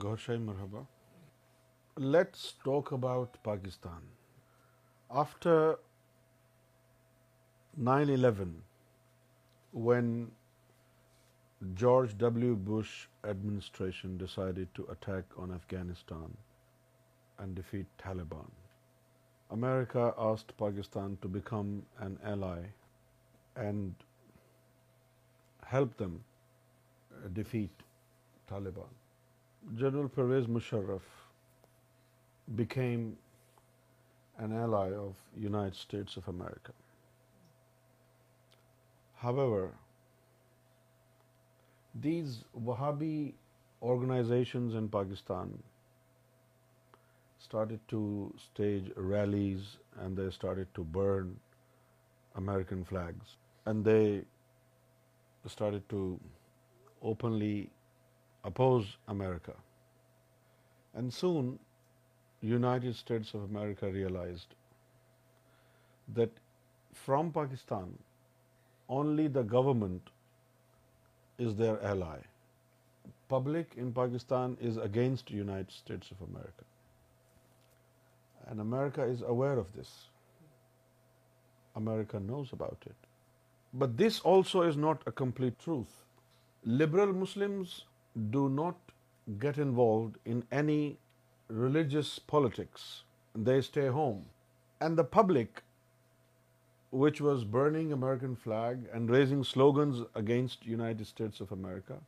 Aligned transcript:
Ghaushay 0.00 0.38
Marhaba. 0.46 0.80
Let's 2.16 2.42
talk 2.64 2.90
about 2.96 3.38
Pakistan. 3.46 4.04
After 5.22 5.54
9/11, 7.88 8.54
when 9.88 10.12
George 11.82 12.14
W. 12.22 12.52
Bush 12.68 12.92
administration 13.32 14.14
decided 14.22 14.70
to 14.78 14.86
attack 14.94 15.36
on 15.42 15.52
Afghanistan 15.56 16.38
and 17.44 17.58
defeat 17.62 17.98
Taliban, 18.04 18.54
America 19.56 20.06
asked 20.28 20.54
Pakistan 20.62 21.18
to 21.26 21.32
become 21.34 21.74
an 22.06 22.16
ally 22.32 22.58
and 23.66 24.06
help 25.74 26.00
them 26.04 26.16
defeat 27.42 27.86
Taliban. 28.54 28.88
General 29.78 30.06
Pervez 30.08 30.48
Musharraf 30.48 31.02
became 32.56 33.12
an 34.38 34.52
ally 34.56 34.94
of 34.94 35.18
United 35.42 35.74
States 35.74 36.18
of 36.18 36.28
Wahhabi 42.64 43.30
organisations 43.90 44.76
in 44.76 44.88
Pakistan 44.94 45.52
realise 49.10 49.64
and 50.00 50.16
they 53.86 53.96
start 54.16 55.90
to 55.90 56.16
openly 57.08 57.64
oppose 58.44 58.92
America. 59.14 59.54
And 60.94 61.12
soon, 61.14 61.58
United 62.52 62.96
States 63.00 63.32
of 63.38 63.42
America 63.48 63.90
realized 63.96 64.54
that 66.20 66.40
from 67.04 67.30
Pakistan, 67.32 67.92
only 68.88 69.26
the 69.28 69.42
government 69.42 70.10
is 71.38 71.54
their 71.56 71.76
ally. 71.92 72.16
Public 73.28 73.74
in 73.76 73.92
Pakistan 73.98 74.56
is 74.70 74.80
against 74.86 75.30
United 75.36 75.76
States 75.76 76.16
of 76.16 76.24
America. 76.28 76.66
And 78.46 78.62
America 78.64 79.06
is 79.14 79.22
aware 79.34 79.58
of 79.64 79.72
this. 79.74 79.92
America 81.76 82.18
knows 82.18 82.52
about 82.52 82.86
it. 82.86 83.06
But 83.72 83.96
this 83.96 84.20
also 84.32 84.62
is 84.62 84.76
not 84.76 85.06
a 85.06 85.12
complete 85.20 85.60
truth. 85.68 86.02
Liberal 86.80 87.18
Muslims 87.22 87.78
do 88.36 88.48
not 88.48 88.94
get 89.38 89.58
involved 89.58 90.18
in 90.24 90.44
any 90.50 90.98
religious 91.48 92.18
politics. 92.18 93.04
They 93.34 93.60
stay 93.60 93.88
home. 93.88 94.26
And 94.80 94.96
the 94.96 95.04
public, 95.04 95.62
which 96.90 97.20
was 97.20 97.44
burning 97.44 97.92
American 97.92 98.34
flag 98.34 98.88
and 98.92 99.10
raising 99.10 99.44
slogans 99.44 100.00
against 100.14 100.64
United 100.66 101.06
States 101.06 101.40
of 101.40 101.52
America, 101.52 101.98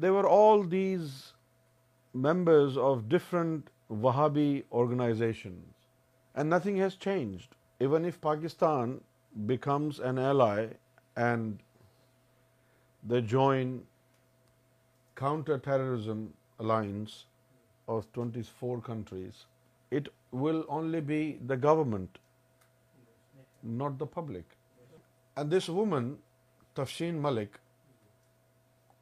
they 0.00 0.10
were 0.10 0.28
all 0.28 0.62
these 0.62 1.32
members 2.14 2.76
of 2.76 3.08
different 3.08 3.68
Wahhabi 3.90 4.64
organizations. 4.72 5.74
And 6.34 6.48
nothing 6.48 6.76
has 6.78 6.94
changed. 6.94 7.54
Even 7.78 8.04
if 8.04 8.20
Pakistan 8.20 9.00
becomes 9.46 9.98
an 9.98 10.18
ally 10.18 10.68
and 11.14 11.60
they 13.04 13.22
join 13.22 13.80
counter-terrorism 15.22 16.22
alliance 16.62 17.14
of 17.94 18.00
24 18.14 18.80
countries, 18.88 19.44
it 19.98 20.08
will 20.44 20.64
only 20.76 21.00
be 21.10 21.18
the 21.52 21.58
government, 21.64 22.18
not 23.80 23.98
the 24.02 24.08
public. 24.18 24.56
And 25.36 25.54
this 25.56 25.68
woman, 25.78 26.10
Tafshin 26.76 27.20
Malik, 27.26 27.60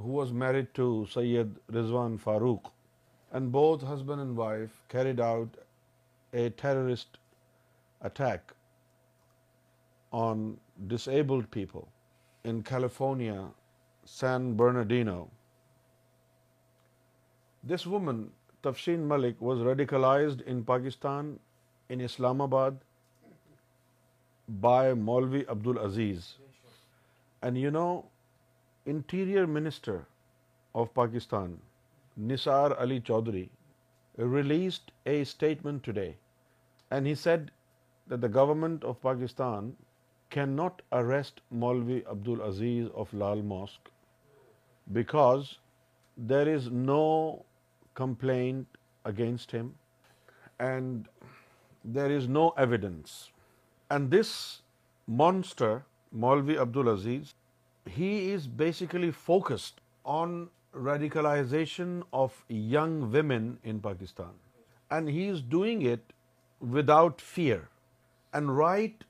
who 0.05 0.13
was 0.19 0.33
married 0.45 0.71
to 0.81 0.89
Syed 1.15 1.57
Rizwan 1.79 2.21
Farooq, 2.27 2.71
and 3.33 3.53
both 3.57 3.89
husband 3.95 4.27
and 4.27 4.37
wife 4.45 4.79
carried 4.97 5.21
out 5.31 5.59
a 6.45 6.47
terrorist 6.65 7.19
attack 8.13 8.55
on 10.25 10.47
disabled 10.95 11.51
people 11.59 11.93
in 12.45 12.65
California, 12.75 13.43
San 14.21 14.57
Bernardino, 14.63 15.21
this 17.63 17.87
woman, 17.87 18.31
Tafseen 18.63 19.01
Malik, 19.07 19.39
was 19.39 19.59
radicalized 19.59 20.41
in 20.43 20.65
Pakistan, 20.65 21.39
in 21.91 22.01
Islamabad, 22.01 22.81
by 24.49 24.95
Maulvi 24.95 25.47
Abdul 25.47 25.79
Aziz. 25.79 26.37
And 27.43 27.59
you 27.59 27.71
know, 27.71 28.07
Interior 28.87 29.47
Minister 29.47 30.07
of 30.75 30.95
Pakistan, 30.95 31.59
Nisar 32.19 32.81
Ali 32.81 33.01
Chaudhry, 33.01 33.51
released 34.17 34.91
a 35.05 35.23
statement 35.25 35.83
today, 35.83 36.17
and 36.91 37.07
he 37.07 37.15
said 37.15 37.51
that 38.07 38.23
the 38.23 38.29
government 38.29 38.85
of 38.85 39.03
Pakistan 39.03 39.77
cannot 40.31 40.81
arrest 40.93 41.43
Maulvi 41.53 42.11
Abdul 42.11 42.41
Aziz 42.41 42.89
of 42.95 43.13
Lal 43.13 43.43
Mosque 43.43 43.91
because 45.13 45.59
there 46.17 46.49
is 46.49 46.71
no 46.71 47.39
complaint 48.01 48.81
against 49.11 49.57
him, 49.57 49.69
and 50.69 51.11
there 51.99 52.19
is 52.21 52.31
no 52.37 52.45
evidence. 52.65 53.17
And 53.97 54.17
this 54.17 54.31
monster, 55.25 55.71
Maulvi 56.25 56.57
Abdul 56.65 56.91
Aziz, 56.95 57.35
he 57.99 58.11
is 58.39 58.47
basically 58.63 59.11
focused 59.27 59.83
on 60.19 60.41
radicalization 60.89 61.97
of 62.25 62.37
young 62.73 62.97
women 63.19 63.51
in 63.73 63.83
Pakistan. 63.87 64.35
And 64.97 65.13
he 65.17 65.27
is 65.33 65.43
doing 65.55 65.85
it 65.95 66.15
without 66.77 67.25
fear 67.33 67.59
and 68.39 68.55
right 68.61 69.05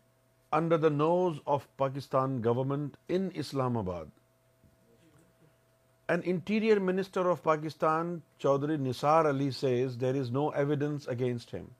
under 0.59 0.79
the 0.85 0.91
nose 0.95 1.43
of 1.57 1.69
Pakistan 1.85 2.41
government 2.49 3.05
in 3.19 3.31
Islamabad. 3.47 4.09
An 6.13 6.23
interior 6.31 6.81
minister 6.87 7.27
of 7.31 7.41
Pakistan, 7.43 8.09
Chaudhry 8.43 8.79
Nisar 8.87 9.27
Ali, 9.33 9.51
says 9.51 9.97
there 9.97 10.17
is 10.21 10.33
no 10.37 10.51
evidence 10.63 11.07
against 11.07 11.53
him. 11.53 11.71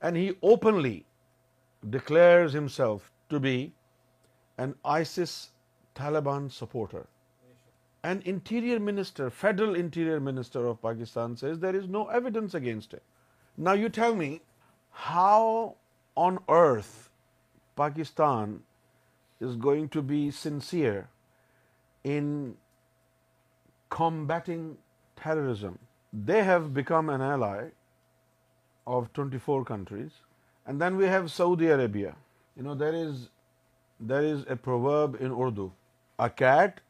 And 0.00 0.16
he 0.16 0.34
openly 0.40 1.04
declares 1.90 2.52
himself 2.52 3.10
to 3.28 3.40
be 3.40 3.72
an 4.56 4.76
ISIS-Taliban 4.84 6.52
supporter. 6.60 7.06
An 8.04 8.22
interior 8.24 8.78
minister, 8.78 9.28
federal 9.30 9.74
interior 9.74 10.20
minister 10.20 10.66
of 10.68 10.80
Pakistan, 10.80 11.36
says 11.36 11.58
there 11.58 11.74
is 11.74 11.88
no 11.88 12.06
evidence 12.06 12.54
against 12.54 12.92
him. 12.92 13.00
Now 13.56 13.72
you 13.72 13.88
tell 13.88 14.14
me, 14.14 14.30
how 14.90 15.76
on 16.14 16.38
earth 16.48 17.10
Pakistan 17.74 18.60
is 19.40 19.56
going 19.56 19.88
to 19.92 20.02
be 20.02 20.24
sincere 20.30 21.08
in 22.04 22.30
they 26.28 26.40
become 26.74 27.08
an 27.10 27.20
twenty 29.14 29.38
four 29.44 29.62
countries 29.68 30.76
then 30.80 30.94
we 30.96 31.08
have 31.08 31.26
Saudi 31.36 31.70
are 31.72 31.86
there 31.86 32.60
Urdu 35.30 35.68
اکیٹ 36.26 36.80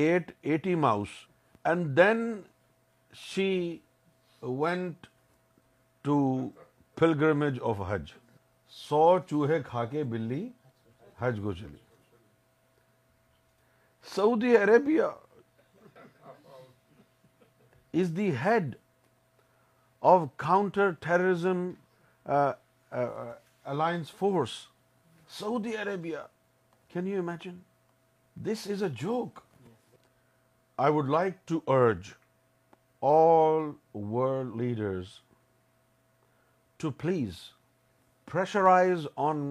at 0.00 0.30
eighty 0.40 0.74
and 1.64 1.96
then 1.96 2.18
she 3.24 3.78
went 4.42 5.06
to 6.04 6.18
فلگر 6.98 7.82
کھا 9.68 9.84
کے 9.90 10.02
بلی 10.10 10.48
ہج 11.22 11.38
گوجلی 11.40 11.76
Saudi 14.14 14.56
Arabia 14.56 15.08
is 18.00 18.12
the 18.18 18.28
head 18.42 18.74
of 20.12 20.26
counter-terrorism 20.44 21.62
uh, 21.70 22.36
uh, 22.36 23.02
uh, 23.02 23.26
alliance 23.74 24.10
force, 24.22 24.56
Saudi 25.38 25.74
Arabia. 25.84 26.22
Can 26.94 27.10
you 27.12 27.22
imagine? 27.24 27.60
This 28.48 28.66
is 28.74 28.82
a 28.88 28.90
joke. 29.02 29.42
I 30.86 30.88
would 30.98 31.12
like 31.14 31.40
to 31.52 31.62
urge 31.74 32.14
all 33.10 33.74
world 34.16 34.56
leaders 34.62 35.12
to 36.84 36.90
please 37.04 37.40
pressurize 38.34 39.06
on 39.28 39.44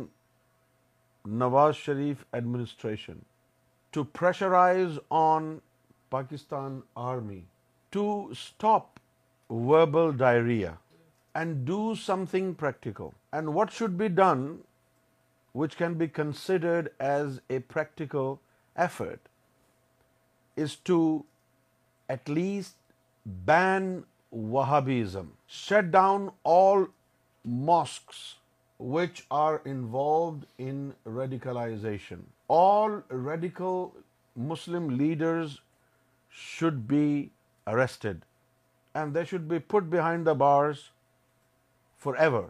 Nawaz 1.42 1.82
Sharif 1.86 2.26
administration, 2.42 3.26
to 3.92 4.06
pressurize 4.12 5.00
on 5.24 5.50
Pakistan 6.18 6.84
Army 7.14 7.40
to 7.96 8.04
stop 8.42 9.00
verbal 9.70 10.12
diarrhea 10.24 10.72
and 11.36 11.64
do 11.72 11.80
something 12.04 12.54
practical. 12.64 13.14
And 13.40 13.54
what 13.54 13.72
should 13.72 13.98
be 13.98 14.10
done, 14.10 14.44
which 15.64 15.78
can 15.78 15.98
be 16.02 16.08
considered 16.22 16.92
as 17.12 17.42
a 17.50 17.60
practical 17.76 18.32
effort, 18.76 19.30
is 20.56 20.76
to 20.92 21.26
at 22.10 22.34
least 22.40 22.76
ban 23.52 23.88
Wahhabism, 24.54 25.28
shut 25.48 25.92
down 25.92 26.32
all 26.44 26.88
mosques 27.72 28.36
which 28.94 29.26
are 29.30 29.62
involved 29.66 30.46
in 30.58 30.94
radicalization. 31.06 32.22
All 32.48 33.04
radical 33.10 33.94
Muslim 34.40 34.90
leaders 35.04 35.60
should 36.30 36.88
be 36.96 37.06
arrested, 37.68 38.26
and 38.94 39.14
they 39.14 39.26
should 39.26 39.48
be 39.48 39.60
put 39.60 39.90
behind 39.90 40.28
the 40.28 40.34
bars 40.34 40.90
forever 41.98 42.46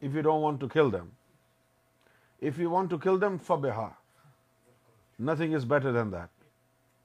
if 0.00 0.14
you 0.14 0.22
don't 0.22 0.42
want 0.42 0.60
to 0.60 0.68
kill 0.68 0.90
them. 0.90 1.12
If 2.40 2.58
you 2.58 2.70
want 2.70 2.90
to 2.90 2.98
kill 2.98 3.18
them, 3.18 3.38
fabiha. 3.38 3.92
Nothing 5.18 5.52
is 5.52 5.64
better 5.64 5.92
than 5.92 6.10
that. 6.10 6.30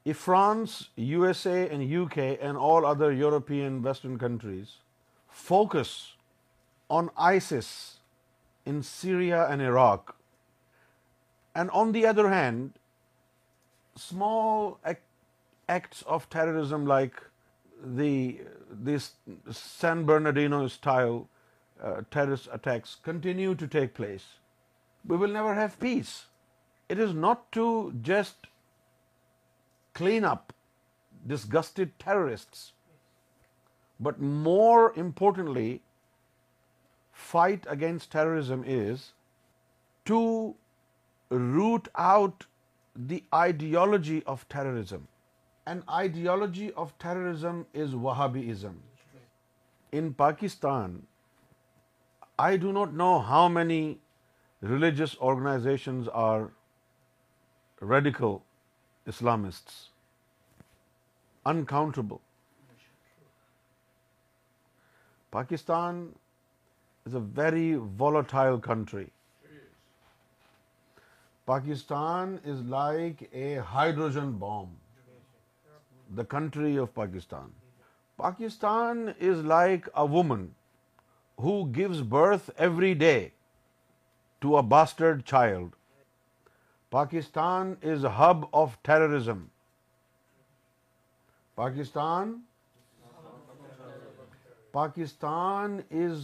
If 0.04 0.18
France, 0.18 0.90
USA 1.12 1.70
and 1.70 1.90
UK 1.90 2.18
and 2.50 2.58
all 2.58 2.86
other 2.86 3.12
European 3.12 3.82
Western 3.82 4.18
countries 4.18 4.72
focus 5.30 6.16
on 6.90 7.10
ISIS 7.18 7.70
in 8.66 8.84
Syria 8.84 9.48
and 9.50 9.62
Iraq, 9.62 10.16
and 11.56 11.72
on 11.72 11.92
the 11.92 12.06
other 12.14 12.30
hand, 12.30 12.80
small 14.10 14.96
acts 15.68 16.04
of 16.08 16.30
terrorism 16.30 16.86
like 16.86 17.22
this 17.84 19.12
San 19.52 20.06
Bernardino 20.06 20.68
style 20.68 21.28
uh, 21.82 22.02
terrorist 22.10 22.48
attacks 22.52 22.96
continue 23.04 23.56
to 23.56 23.68
take 23.68 23.94
place, 23.94 24.26
we 25.06 25.18
will 25.18 25.30
never 25.30 25.54
have 25.56 25.80
peace. 25.80 26.26
It 26.90 27.00
is 27.00 27.14
not 27.14 27.52
to 27.54 27.94
just 28.02 28.48
clean 29.94 30.24
up 30.24 30.54
disgusted 31.26 32.00
terrorists, 32.00 32.74
but 34.00 34.20
more 34.22 34.94
importantly, 34.96 35.82
fight 37.12 37.66
against 37.70 38.12
terrorism 38.12 38.64
is 38.66 39.14
to 40.06 40.56
root 41.30 41.88
out 41.96 42.46
the 42.96 43.24
ideology 43.34 44.24
of 44.26 44.48
terrorism 44.50 45.00
an 45.66 45.84
ideology 45.98 46.72
of 46.74 46.94
terrorism 47.00 47.66
is 47.74 47.94
Wahhabism. 47.94 48.76
In 49.92 50.14
Pakistan, 50.14 51.02
I 52.40 52.58
do 52.58 52.72
not 52.72 52.94
know 52.94 53.20
how 53.20 53.48
many 53.48 54.00
religious 54.62 55.16
organizations 55.18 56.08
are 56.08 56.52
radical 57.82 58.44
Islamists. 59.08 59.88
Uncountable. 61.46 62.22
Pakistan 65.32 66.10
is 67.06 67.14
a 67.14 67.20
very 67.20 67.74
volatile 67.76 68.60
country. 68.60 69.12
Pakistan 71.48 72.40
is 72.44 72.62
like 72.62 73.30
a 73.34 73.56
hydrogen 73.76 74.38
bomb 74.46 74.70
the 76.20 76.24
country 76.34 76.70
of 76.86 76.90
Pakistan. 76.96 77.52
Pakistan 78.22 79.04
is 79.30 79.44
like 79.52 79.86
a 80.04 80.06
woman 80.16 80.42
who 81.44 81.54
gives 81.78 82.02
birth 82.16 82.50
every 82.68 82.90
day 83.04 83.20
to 84.46 84.56
a 84.62 84.64
bastard 84.72 85.22
child. 85.32 85.78
Pakistan 86.98 87.70
is 87.94 88.04
a 88.12 88.12
hub 88.18 88.44
of 88.62 88.74
terrorism. 88.90 89.40
Pakistan 91.62 92.34
is, 96.02 96.20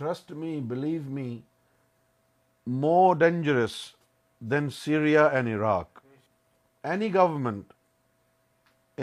trust 0.00 0.32
me, 0.44 0.54
believe 0.72 1.12
me, 1.20 1.26
more 2.88 3.12
dangerous 3.14 3.76
than 4.54 4.72
Syria 4.80 5.28
and 5.36 5.54
Iraq. 5.56 6.04
Any 6.94 7.10
government 7.22 7.64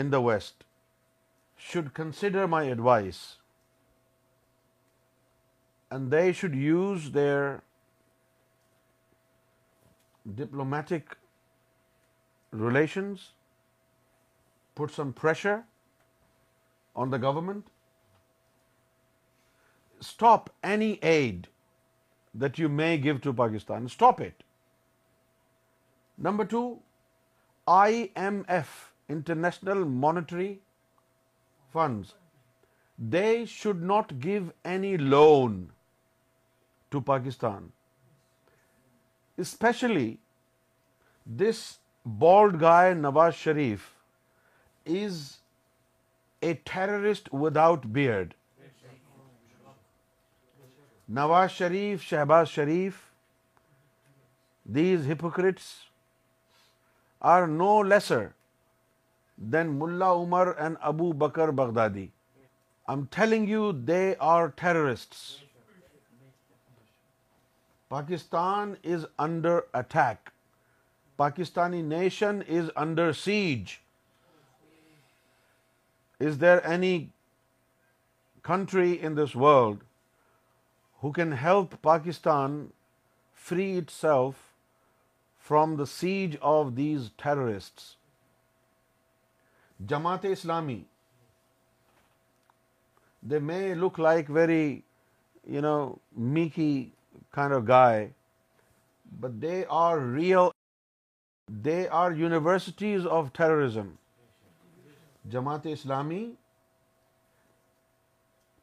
in 0.02 0.10
the 0.14 0.20
West 0.26 0.64
should 1.70 1.92
consider 1.98 2.46
my 2.54 2.62
advice, 2.76 3.20
and 5.96 6.16
they 6.16 6.24
should 6.40 6.56
use 6.62 7.10
their 7.18 7.44
diplomatic 10.40 11.14
relations, 12.64 13.28
put 14.82 14.96
some 15.00 15.12
pressure 15.24 15.58
on 17.02 17.16
the 17.16 17.20
government, 17.26 17.72
stop 20.14 20.48
any 20.76 20.90
aid 21.10 21.50
that 22.42 22.58
you 22.62 22.72
may 22.80 22.92
give 23.04 23.20
to 23.28 23.36
Pakistan, 23.42 23.86
stop 23.98 24.20
it. 24.20 24.50
Number 26.28 26.50
2, 26.56 26.64
IMF 27.76 28.80
International 29.08 29.84
Monetary 29.84 30.58
Funds, 31.72 32.14
they 33.14 33.44
should 33.44 33.80
not 33.82 34.18
give 34.26 34.50
any 34.64 34.96
loan 34.96 35.56
to 36.90 37.00
Pakistan. 37.00 37.72
Especially 39.36 40.18
this 41.26 41.62
bald 42.04 42.58
guy 42.58 42.94
Nawaz 42.94 43.34
Sharif 43.34 43.88
is 44.84 45.38
a 46.42 46.54
terrorist 46.72 47.32
without 47.32 47.92
beard. 47.92 48.36
Nawaz 51.12 51.50
Sharif, 51.50 52.04
Shehbaz 52.10 52.48
Sharif, 52.48 53.10
these 54.64 55.04
hypocrites 55.04 55.68
are 57.20 57.46
no 57.46 57.78
lesser 57.80 58.32
than 59.38 59.78
Mullah 59.78 60.16
Umar 60.18 60.54
and 60.54 60.76
Abu 60.82 61.12
Bakr 61.12 61.48
Baghdadi. 61.62 62.10
I'm 62.86 63.06
telling 63.06 63.48
you, 63.48 63.62
they 63.72 64.16
are 64.16 64.50
terrorists. 64.50 65.38
Pakistan 67.88 68.76
is 68.82 69.06
under 69.18 69.54
attack. 69.72 70.32
Pakistani 71.18 71.82
nation 71.82 72.42
is 72.42 72.70
under 72.84 73.08
siege. 73.14 73.80
Is 76.20 76.38
there 76.38 76.64
any 76.66 77.10
country 78.42 79.00
in 79.00 79.14
this 79.14 79.34
world 79.34 79.84
who 81.00 81.12
can 81.12 81.32
help 81.32 81.76
Pakistan 81.82 82.56
free 83.32 83.72
itself 83.78 84.42
from 85.38 85.76
the 85.76 85.90
siege 85.96 86.40
of 86.54 86.74
these 86.76 87.10
terrorists? 87.26 87.92
Jamaat-e 89.82 90.28
Islami, 90.32 90.82
they 93.22 93.38
may 93.38 93.74
look 93.74 93.98
like 93.98 94.28
very, 94.28 94.84
meeky 95.46 96.90
kind 97.32 97.52
of 97.52 97.64
guy, 97.64 98.10
but 99.20 99.40
they 99.40 99.64
are 99.66 99.98
real. 99.98 100.52
They 101.68 101.88
are 101.88 102.12
universities 102.12 103.04
of 103.04 103.32
terrorism. 103.32 103.98
Jamaat-e 105.28 105.74
Islami 105.80 106.22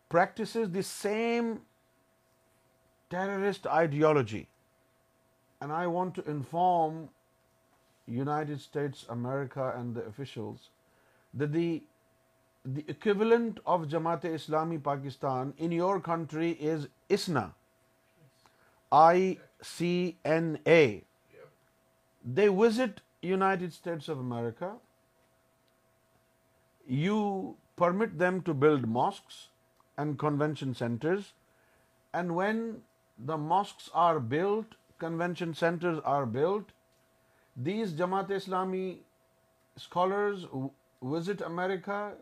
practices 0.09 0.71
the 0.71 0.83
same 0.83 1.61
terrorist 3.09 3.67
ideology. 3.67 4.47
And 5.61 5.71
I 5.71 5.85
want 5.85 6.15
to 6.15 6.27
inform 6.27 7.09
United 8.07 8.61
States, 8.61 9.05
America 9.09 9.73
and 9.75 9.93
the 9.93 10.03
officials 10.03 10.69
دیبلنٹ 11.39 13.59
of 13.73 13.81
Jamaat 13.89 14.23
Islami 14.31 14.77
Pakistan 14.83 15.51
in 15.57 15.71
your 15.73 15.99
country 16.05 16.51
is 16.71 16.85
as 17.17 17.29
they 22.37 22.47
visit 22.57 22.99
United 23.37 23.71
States 23.73 24.09
of 24.09 24.17
America 24.17 24.67
you 26.97 27.17
permit 27.77 28.19
them 28.19 28.39
to 28.45 28.53
build 28.63 28.85
mosques 28.87 29.35
and 29.99 30.17
convention 30.19 30.73
centres 30.79 31.21
and 32.13 32.31
when 32.35 32.57
the 33.27 33.35
mosques 33.47 33.89
are 34.03 34.15
built 34.29 34.73
convention 34.99 35.53
centre 35.59 35.99
are 36.15 36.23
built 36.33 36.65
these 37.65 37.97
Jamaat 37.97 38.31
Islami 38.35 38.89
scholars 39.75 40.39
visit 41.01 41.41
America 41.49 42.13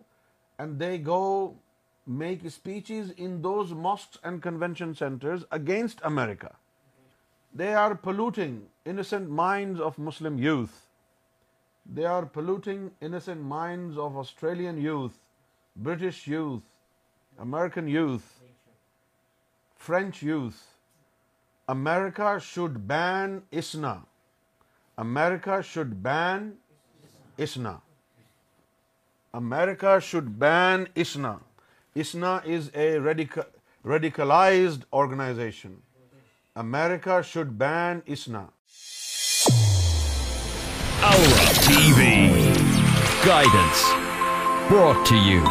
and 0.58 0.80
they 0.80 0.98
go 0.98 1.56
make 2.24 2.46
speeches 2.58 3.12
in 3.12 3.42
those 3.42 3.74
mosques 3.86 4.20
and 4.24 4.42
convention 4.42 4.94
centers 4.96 5.46
against 5.52 6.02
America. 6.12 6.56
They 7.54 7.74
are 7.74 7.96
polluting 7.96 8.68
innocent 8.86 9.30
minds 9.30 9.80
of 9.80 9.98
Muslim 9.98 10.38
youth. 10.38 10.86
They 11.86 12.06
are 12.06 12.26
polluting 12.26 12.92
innocent 13.02 13.42
minds 13.42 13.98
of 13.98 14.18
Australian 14.18 14.82
youth, 14.82 15.20
British 15.76 16.26
youth, 16.28 16.64
American 17.40 17.88
youth, 17.88 18.30
French 19.90 20.22
youth. 20.22 20.62
America 21.70 22.40
should 22.40 22.88
ban 22.88 23.42
ISNA. 23.52 24.00
America 24.98 25.62
should 25.64 26.02
ban 26.04 26.54
ISNA. 27.38 27.78
America 29.34 30.02
should 30.02 30.40
ban 30.40 30.88
ISNA. 30.96 31.40
ISNA 31.96 32.44
is 32.46 32.70
a 32.70 32.98
radicalized 33.86 34.84
organization. 34.92 35.82
America 36.56 37.24
should 37.24 37.58
ban 37.58 38.02
ISNA. 38.06 38.50
Aura 41.02 41.48
TV 41.68 42.30
Guidance, 43.26 44.64
brought 44.70 45.06
to 45.06 45.16
you 45.16 45.50